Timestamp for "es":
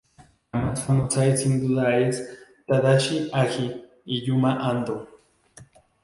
1.27-1.43, 1.95-2.27